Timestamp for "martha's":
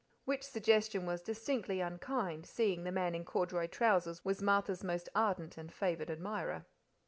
4.41-4.83